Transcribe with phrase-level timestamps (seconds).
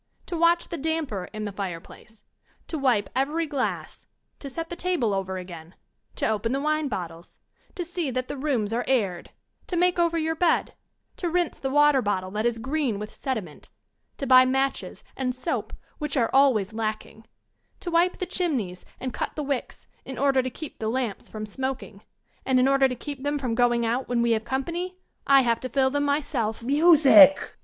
[0.25, 2.23] To watch the damper in the fireplace;
[2.69, 4.07] to wipe every glass;
[4.39, 5.75] to set the table over again;
[6.15, 7.37] to open the wine bottles;
[7.75, 9.29] to see that the rooms are aired;
[9.67, 10.73] to make over your bed;
[11.17, 13.69] to rinse the water bottle that is green with sedi ment;
[14.17, 17.27] to buy matches and soap, which are always lacking;
[17.79, 21.45] to wipe the chimneys and cut the wicks in order to keep the lamps from
[21.45, 22.01] smoking
[22.43, 24.95] and in order to keep them from going out when we have company,
[25.27, 26.63] I have to fill them myself.